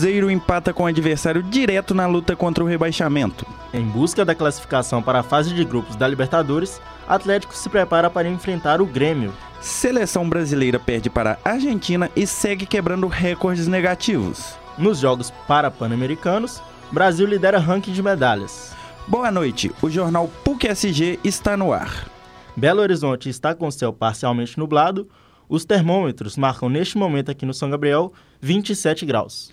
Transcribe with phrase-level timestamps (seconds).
[0.00, 3.46] Cruzeiro empata com o adversário direto na luta contra o rebaixamento.
[3.70, 8.26] Em busca da classificação para a fase de grupos da Libertadores, Atlético se prepara para
[8.26, 9.30] enfrentar o Grêmio.
[9.60, 14.54] Seleção brasileira perde para a Argentina e segue quebrando recordes negativos.
[14.78, 18.74] Nos Jogos Parapan-Americanos, Brasil lidera ranking de medalhas.
[19.06, 22.08] Boa noite, o jornal PUC-SG está no ar.
[22.56, 25.06] Belo Horizonte está com céu parcialmente nublado.
[25.46, 29.50] Os termômetros marcam neste momento aqui no São Gabriel 27 graus.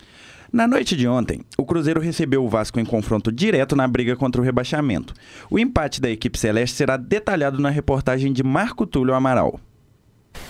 [0.52, 4.42] Na noite de ontem, o Cruzeiro recebeu o Vasco em confronto direto na briga contra
[4.42, 5.14] o rebaixamento.
[5.50, 9.60] O empate da equipe celeste será detalhado na reportagem de Marco Túlio Amaral.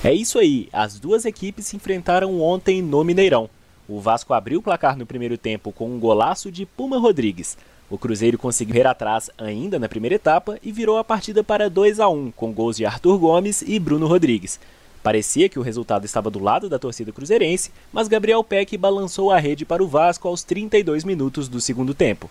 [0.04, 3.50] É isso aí, as duas equipes se enfrentaram ontem no Mineirão.
[3.90, 7.58] O Vasco abriu o placar no primeiro tempo com um golaço de Puma Rodrigues.
[7.90, 12.00] O Cruzeiro conseguiu ir atrás ainda na primeira etapa e virou a partida para 2
[12.00, 14.60] a 1 com gols de Arthur Gomes e Bruno Rodrigues.
[15.04, 19.40] Parecia que o resultado estava do lado da torcida cruzeirense, mas Gabriel Peck balançou a
[19.40, 22.30] rede para o Vasco aos 32 minutos do segundo tempo.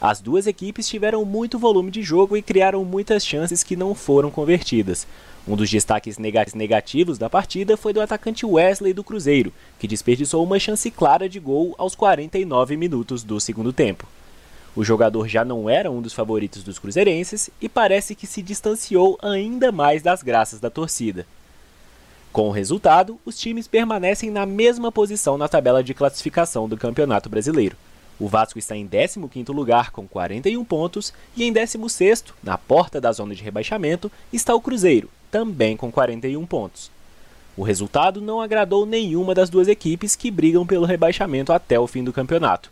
[0.00, 4.32] As duas equipes tiveram muito volume de jogo e criaram muitas chances que não foram
[4.32, 5.06] convertidas.
[5.46, 10.58] Um dos destaques negativos da partida foi do atacante Wesley do Cruzeiro, que desperdiçou uma
[10.58, 14.04] chance clara de gol aos 49 minutos do segundo tempo.
[14.74, 19.18] O jogador já não era um dos favoritos dos cruzeirenses e parece que se distanciou
[19.22, 21.26] ainda mais das graças da torcida.
[22.32, 27.28] Com o resultado, os times permanecem na mesma posição na tabela de classificação do Campeonato
[27.28, 27.76] Brasileiro.
[28.18, 33.12] O Vasco está em 15º lugar com 41 pontos e em 16º, na porta da
[33.12, 36.90] zona de rebaixamento, está o Cruzeiro, também com 41 pontos.
[37.54, 42.02] O resultado não agradou nenhuma das duas equipes que brigam pelo rebaixamento até o fim
[42.02, 42.70] do campeonato.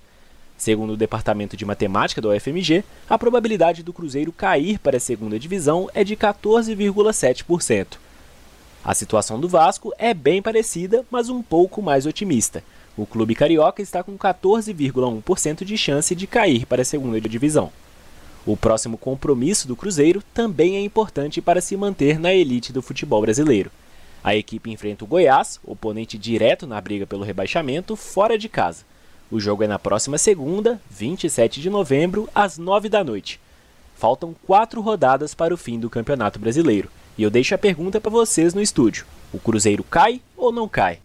[0.56, 5.38] Segundo o Departamento de Matemática da UFMG, a probabilidade do Cruzeiro cair para a segunda
[5.38, 7.99] divisão é de 14,7%.
[8.82, 12.64] A situação do Vasco é bem parecida, mas um pouco mais otimista.
[12.96, 17.70] O clube carioca está com 14,1% de chance de cair para a segunda divisão.
[18.46, 23.20] O próximo compromisso do Cruzeiro também é importante para se manter na elite do futebol
[23.20, 23.70] brasileiro.
[24.24, 28.84] A equipe enfrenta o Goiás, oponente direto na briga pelo rebaixamento, fora de casa.
[29.30, 33.38] O jogo é na próxima segunda, 27 de novembro, às 9 da noite.
[33.94, 36.90] Faltam quatro rodadas para o fim do Campeonato Brasileiro.
[37.20, 41.00] E eu deixo a pergunta para vocês no estúdio: o Cruzeiro cai ou não cai?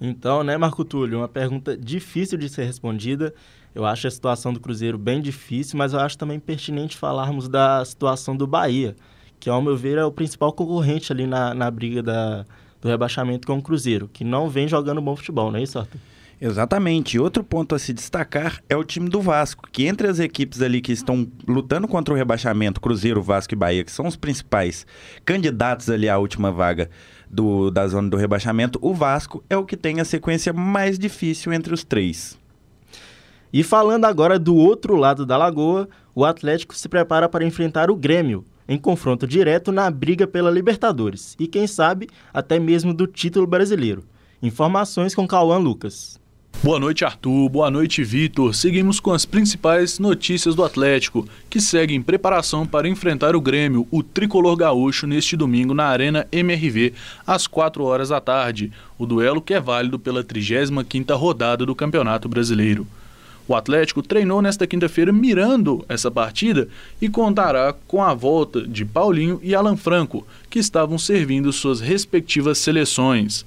[0.00, 3.34] Então, né, Marco Túlio, uma pergunta difícil de ser respondida.
[3.74, 7.84] Eu acho a situação do Cruzeiro bem difícil, mas eu acho também pertinente falarmos da
[7.84, 8.94] situação do Bahia,
[9.40, 12.46] que, ao meu ver, é o principal concorrente ali na, na briga da,
[12.80, 15.98] do rebaixamento com o Cruzeiro, que não vem jogando bom futebol, não é isso, Arthur?
[16.40, 17.18] Exatamente.
[17.18, 20.80] Outro ponto a se destacar é o time do Vasco, que entre as equipes ali
[20.80, 24.86] que estão lutando contra o rebaixamento, Cruzeiro, Vasco e Bahia, que são os principais
[25.24, 26.88] candidatos ali à última vaga
[27.28, 31.52] do, da zona do rebaixamento, o Vasco é o que tem a sequência mais difícil
[31.52, 32.38] entre os três.
[33.52, 37.96] E falando agora do outro lado da lagoa, o Atlético se prepara para enfrentar o
[37.96, 43.46] Grêmio, em confronto direto na briga pela Libertadores e, quem sabe, até mesmo do título
[43.46, 44.04] brasileiro.
[44.40, 46.20] Informações com Cauã Lucas.
[46.62, 47.48] Boa noite, Arthur.
[47.48, 48.54] Boa noite, Vitor.
[48.54, 53.88] Seguimos com as principais notícias do Atlético, que segue em preparação para enfrentar o Grêmio,
[53.90, 56.92] o tricolor gaúcho, neste domingo na Arena MRV,
[57.26, 58.70] às 4 horas da tarde.
[58.98, 62.86] O duelo que é válido pela 35ª rodada do Campeonato Brasileiro.
[63.48, 66.68] O Atlético treinou nesta quinta-feira mirando essa partida
[67.00, 72.58] e contará com a volta de Paulinho e Alan Franco, que estavam servindo suas respectivas
[72.58, 73.46] seleções.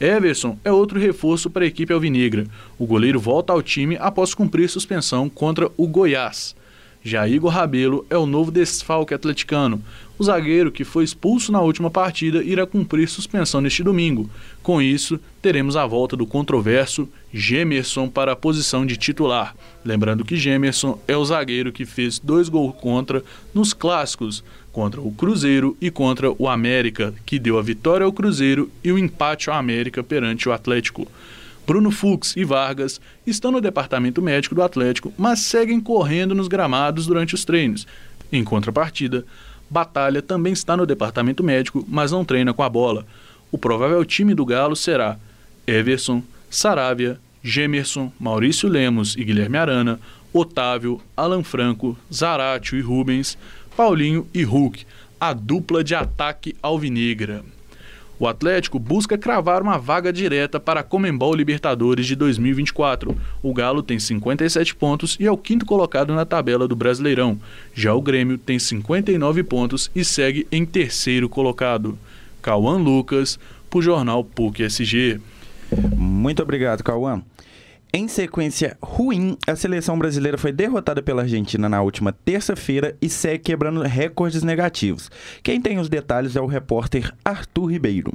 [0.00, 2.46] Everson é outro reforço para a equipe alvinegra.
[2.78, 6.54] O goleiro volta ao time após cumprir suspensão contra o Goiás.
[7.06, 9.82] Já Igor Rabelo é o novo desfalque atleticano.
[10.18, 14.30] O zagueiro que foi expulso na última partida irá cumprir suspensão neste domingo.
[14.62, 19.54] Com isso, teremos a volta do controverso Gemerson para a posição de titular.
[19.84, 24.42] Lembrando que Gemerson é o zagueiro que fez dois gols contra nos clássicos
[24.74, 28.98] contra o Cruzeiro e contra o América, que deu a vitória ao Cruzeiro e o
[28.98, 31.06] empate ao América perante o Atlético.
[31.64, 37.06] Bruno Fux e Vargas estão no departamento médico do Atlético, mas seguem correndo nos gramados
[37.06, 37.86] durante os treinos.
[38.32, 39.24] Em contrapartida,
[39.70, 43.06] Batalha também está no departamento médico, mas não treina com a bola.
[43.52, 45.16] O provável time do Galo será
[45.66, 50.00] Everson, Saravia, Gemerson, Maurício Lemos e Guilherme Arana,
[50.32, 53.38] Otávio, Alan Franco, Zaratio e Rubens,
[53.76, 54.86] Paulinho e Hulk,
[55.20, 57.44] a dupla de ataque alvinegra.
[58.20, 63.16] O Atlético busca cravar uma vaga direta para a Comembol Libertadores de 2024.
[63.42, 67.36] O Galo tem 57 pontos e é o quinto colocado na tabela do Brasileirão.
[67.74, 71.98] Já o Grêmio tem 59 pontos e segue em terceiro colocado.
[72.40, 75.20] Cauã Lucas, para o jornal PUC SG.
[75.96, 77.20] Muito obrigado, Cauã.
[77.96, 83.44] Em sequência ruim, a seleção brasileira foi derrotada pela Argentina na última terça-feira e segue
[83.44, 85.08] quebrando recordes negativos.
[85.44, 88.12] Quem tem os detalhes é o repórter Arthur Ribeiro.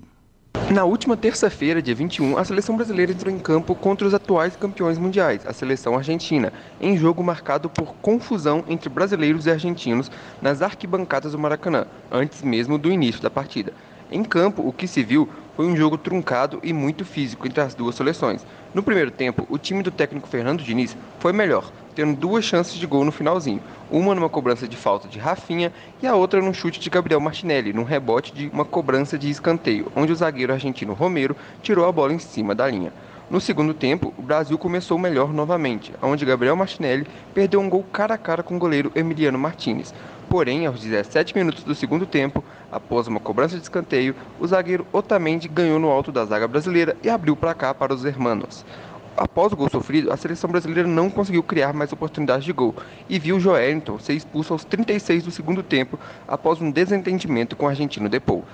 [0.70, 4.98] Na última terça-feira, dia 21, a seleção brasileira entrou em campo contra os atuais campeões
[4.98, 6.52] mundiais, a seleção argentina,
[6.82, 10.12] em jogo marcado por confusão entre brasileiros e argentinos
[10.42, 13.72] nas arquibancadas do Maracanã, antes mesmo do início da partida.
[14.12, 15.30] Em campo, o que se viu
[15.60, 18.48] foi um jogo truncado e muito físico entre as duas seleções.
[18.74, 22.88] No primeiro tempo, o time do técnico Fernando Diniz foi melhor, tendo duas chances de
[22.88, 23.62] gol no finalzinho,
[23.92, 27.74] uma numa cobrança de falta de Rafinha e a outra num chute de Gabriel Martinelli,
[27.74, 32.14] num rebote de uma cobrança de escanteio, onde o zagueiro argentino Romero tirou a bola
[32.14, 32.94] em cima da linha.
[33.30, 38.14] No segundo tempo, o Brasil começou melhor novamente, onde Gabriel Martinelli perdeu um gol cara
[38.14, 39.94] a cara com o goleiro Emiliano Martinez.
[40.30, 45.48] Porém, aos 17 minutos do segundo tempo, após uma cobrança de escanteio, o zagueiro Otamendi
[45.48, 48.64] ganhou no alto da zaga brasileira e abriu o placar para os hermanos.
[49.18, 52.76] Após o gol sofrido, a seleção brasileira não conseguiu criar mais oportunidades de gol
[53.10, 57.70] e viu Joelinton ser expulso aos 36 do segundo tempo após um desentendimento com o
[57.70, 58.46] argentino Depou.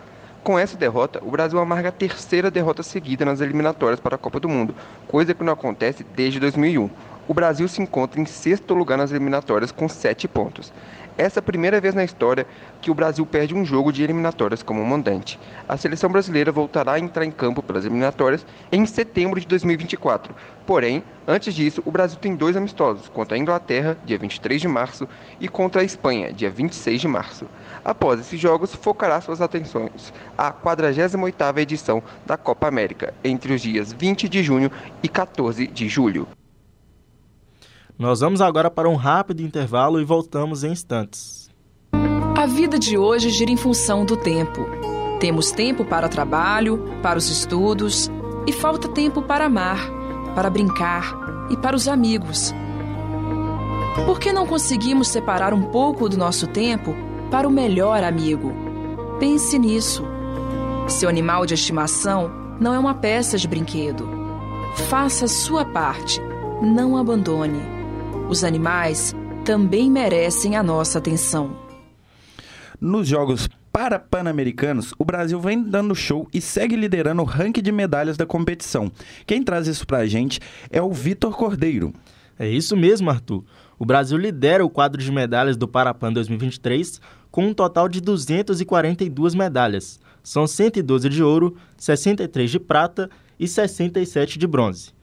[0.45, 4.39] Com essa derrota, o Brasil amarga a terceira derrota seguida nas eliminatórias para a Copa
[4.39, 4.73] do Mundo,
[5.07, 6.89] coisa que não acontece desde 2001.
[7.27, 10.71] O Brasil se encontra em sexto lugar nas eliminatórias com sete pontos.
[11.17, 12.45] Essa é a primeira vez na história
[12.79, 15.39] que o Brasil perde um jogo de eliminatórias como mandante.
[15.67, 20.35] A seleção brasileira voltará a entrar em campo pelas eliminatórias em setembro de 2024.
[20.67, 25.07] Porém, antes disso, o Brasil tem dois amistosos, contra a Inglaterra, dia 23 de março,
[25.39, 27.47] e contra a Espanha, dia 26 de março.
[27.83, 33.91] Após esses jogos, focará suas atenções à 48ª edição da Copa América, entre os dias
[33.91, 34.69] 20 de junho
[35.01, 36.27] e 14 de julho.
[37.97, 41.49] Nós vamos agora para um rápido intervalo e voltamos em instantes.
[42.37, 44.65] A vida de hoje gira em função do tempo.
[45.21, 48.11] Temos tempo para trabalho, para os estudos
[48.45, 49.79] e falta tempo para amar,
[50.35, 51.15] para brincar
[51.49, 52.53] e para os amigos.
[54.05, 56.93] Por que não conseguimos separar um pouco do nosso tempo
[57.31, 58.51] para o melhor amigo?
[59.19, 60.03] Pense nisso.
[60.89, 64.05] Seu animal de estimação não é uma peça de brinquedo.
[64.89, 66.21] Faça a sua parte.
[66.61, 67.74] Não abandone.
[68.27, 69.13] Os animais
[69.45, 71.55] também merecem a nossa atenção.
[72.81, 77.71] Nos Jogos para Pan-Americanos, o Brasil vem dando show e segue liderando o ranking de
[77.71, 78.91] medalhas da competição.
[79.27, 80.39] Quem traz isso pra gente
[80.71, 81.93] é o Vitor Cordeiro.
[82.39, 83.43] É isso mesmo, Arthur.
[83.77, 86.99] O Brasil lidera o quadro de medalhas do Parapan 2023
[87.29, 89.99] com um total de 242 medalhas.
[90.23, 93.07] São 112 de ouro, 63 de prata
[93.39, 94.93] e 67 de bronze.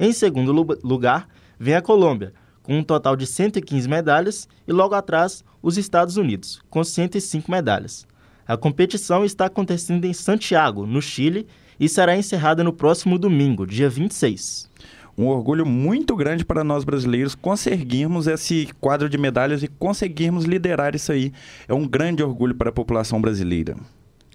[0.00, 0.52] Em segundo
[0.82, 1.28] lugar,
[1.60, 2.32] vem a Colômbia,
[2.62, 8.06] com um total de 115 medalhas, e logo atrás os Estados Unidos, com 105 medalhas.
[8.46, 11.46] A competição está acontecendo em Santiago, no Chile,
[11.78, 14.70] e será encerrada no próximo domingo, dia 26.
[15.16, 20.94] Um orgulho muito grande para nós brasileiros conseguirmos esse quadro de medalhas e conseguirmos liderar
[20.94, 21.32] isso aí.
[21.68, 23.76] É um grande orgulho para a população brasileira.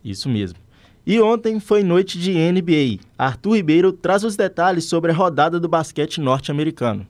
[0.03, 0.59] Isso mesmo.
[1.05, 3.03] E ontem foi noite de NBA.
[3.17, 7.07] Arthur Ribeiro traz os detalhes sobre a rodada do basquete norte-americano.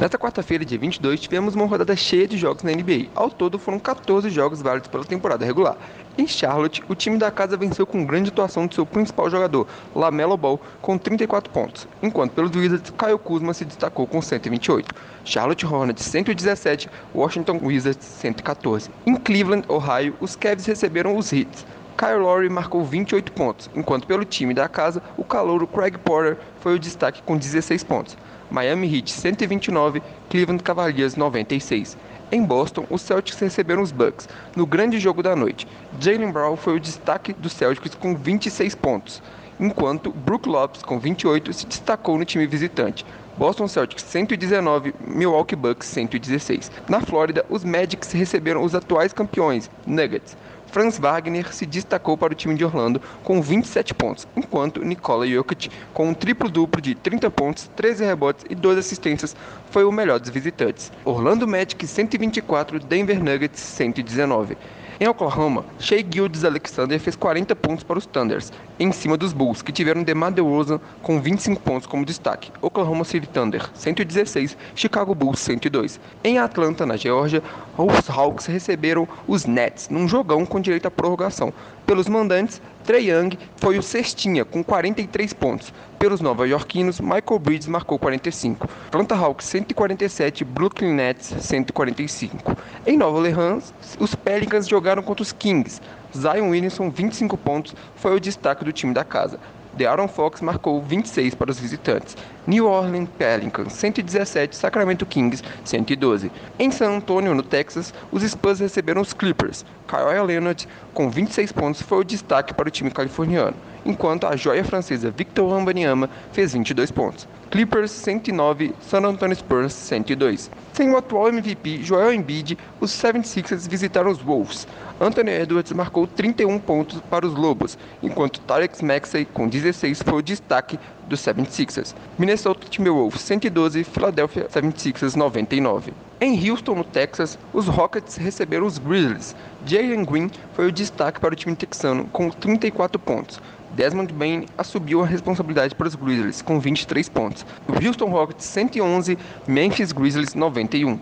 [0.00, 3.08] Nesta quarta-feira, dia 22, tivemos uma rodada cheia de jogos na NBA.
[3.16, 5.76] Ao todo, foram 14 jogos válidos pela temporada regular.
[6.16, 10.36] Em Charlotte, o time da casa venceu com grande atuação de seu principal jogador, LaMelo
[10.36, 14.94] Ball, com 34 pontos, enquanto pelos Wizards, Kyle Kuzma se destacou com 128.
[15.24, 18.90] Charlotte Hornets 117, Washington Wizards 114.
[19.04, 21.66] Em Cleveland, Ohio, os Cavs receberam os Hits.
[21.98, 26.76] Kyle Lowry marcou 28 pontos, enquanto pelo time da casa, o calouro Craig Porter foi
[26.76, 28.16] o destaque com 16 pontos.
[28.48, 30.00] Miami Heat 129,
[30.30, 31.98] Cleveland Cavaliers 96.
[32.30, 35.66] Em Boston, os Celtics receberam os Bucks no grande jogo da noite.
[35.98, 39.20] Jalen Brown foi o destaque dos Celtics com 26 pontos,
[39.58, 43.04] enquanto Brook Lopes com 28 se destacou no time visitante.
[43.36, 46.70] Boston Celtics 119, Milwaukee Bucks 116.
[46.88, 50.36] Na Flórida, os Magics receberam os atuais campeões, Nuggets.
[50.70, 55.70] Franz Wagner se destacou para o time de Orlando com 27 pontos, enquanto Nikola Jokic,
[55.92, 59.34] com um triplo-duplo de 30 pontos, 13 rebotes e 12 assistências,
[59.70, 60.92] foi o melhor dos visitantes.
[61.04, 64.56] Orlando Magic 124, Denver Nuggets 119.
[65.00, 69.62] Em Oklahoma, Shea Gildes Alexander fez 40 pontos para os Thunders, em cima dos Bulls,
[69.62, 72.50] que tiveram DeMar DeRozan com 25 pontos como destaque.
[72.60, 76.00] Oklahoma City Thunder, 116, Chicago Bulls, 102.
[76.24, 77.44] Em Atlanta, na Geórgia,
[77.76, 81.52] os Hawks receberam os Nets, num jogão com direito à prorrogação.
[81.88, 85.72] Pelos mandantes, Trey Young foi o cestinha, com 43 pontos.
[85.98, 88.68] Pelos nova-iorquinos, Michael Bridges marcou 45.
[88.88, 92.54] Atlanta Hawks 147, Brooklyn Nets 145.
[92.86, 95.80] Em Nova Orleans, os Pelicans jogaram contra os Kings.
[96.14, 99.40] Zion Williamson, 25 pontos, foi o destaque do time da casa.
[99.78, 102.16] De'Aaron Fox marcou 26 para os visitantes.
[102.44, 106.32] New Orleans Pelicans 117, Sacramento Kings 112.
[106.58, 109.64] Em San Antonio, no Texas, os Spurs receberam os Clippers.
[109.86, 113.54] Kawhi Leonard, com 26 pontos, foi o destaque para o time californiano,
[113.84, 117.28] enquanto a joia francesa Victor Wembanyama fez 22 pontos.
[117.50, 120.50] Clippers 109, San Antonio Spurs 102.
[120.74, 124.68] Sem o atual MVP Joel Embiid, os 76ers visitaram os Wolves.
[125.00, 130.22] Anthony Edwards marcou 31 pontos para os Lobos, enquanto Tarek Maxey, com 16, foi o
[130.22, 131.94] destaque dos 76ers.
[132.18, 135.92] Minnesota Timberwolves 112, Philadelphia 76ers 99.
[136.20, 139.34] Em Houston, no Texas, os Rockets receberam os Grizzlies.
[139.64, 143.40] Jalen Green foi o destaque para o time texano, com 34 pontos.
[143.74, 147.46] Desmond Bain assumiu a responsabilidade para os Grizzlies, com 23 pontos.
[147.84, 150.98] Houston Rockets 111, Memphis Grizzlies 91.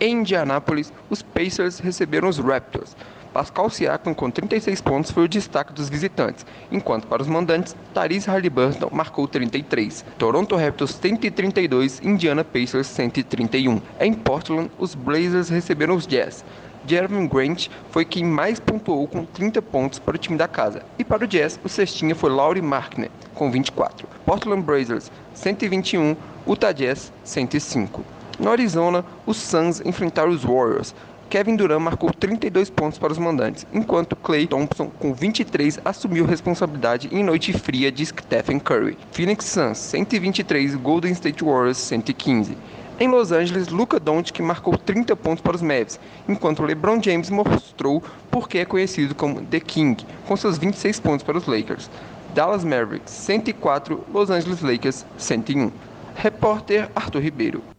[0.00, 2.96] Em Indianápolis, os Pacers receberam os Raptors.
[3.34, 8.30] Pascal Siakam, com 36 pontos, foi o destaque dos visitantes, enquanto para os mandantes, Tyrese
[8.30, 10.04] Halliburton marcou 33.
[10.16, 13.80] Toronto Raptors 132, Indiana Pacers 131.
[13.98, 16.44] Em Portland, os Blazers receberam os Jazz.
[16.86, 20.82] Jeremy Grant foi quem mais pontuou com 30 pontos para o time da casa.
[20.96, 24.06] E para o Jazz, o cestinha foi Laurie Markner, com 24.
[24.24, 26.14] Portland Blazers 121,
[26.46, 28.04] Utah Jazz 105.
[28.38, 30.94] No Arizona, os Suns enfrentaram os Warriors.
[31.34, 37.08] Kevin Durant marcou 32 pontos para os mandantes, enquanto Clay Thompson, com 23, assumiu responsabilidade
[37.10, 38.96] em noite fria de Stephen Curry.
[39.10, 42.56] Phoenix Suns 123, Golden State Warriors 115.
[43.00, 45.98] Em Los Angeles, Luca Doncic marcou 30 pontos para os Mavs,
[46.28, 48.00] enquanto LeBron James mostrou
[48.30, 51.90] por que é conhecido como The King, com seus 26 pontos para os Lakers.
[52.32, 55.72] Dallas Mavericks 104, Los Angeles Lakers 101.
[56.14, 57.73] Repórter Arthur Ribeiro.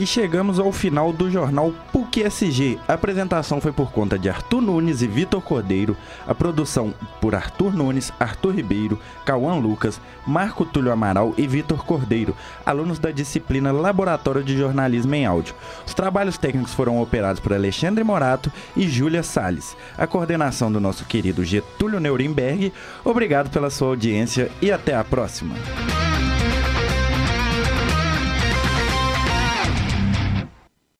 [0.00, 2.78] E chegamos ao final do jornal PUC SG.
[2.88, 5.94] A apresentação foi por conta de Arthur Nunes e Vitor Cordeiro.
[6.26, 12.34] A produção por Arthur Nunes, Arthur Ribeiro, Cauã Lucas, Marco Túlio Amaral e Vitor Cordeiro,
[12.64, 15.54] alunos da disciplina Laboratório de Jornalismo em Áudio.
[15.86, 19.76] Os trabalhos técnicos foram operados por Alexandre Morato e Júlia Sales.
[19.98, 22.72] A coordenação do nosso querido Getúlio Neurenberg.
[23.04, 25.56] Obrigado pela sua audiência e até a próxima.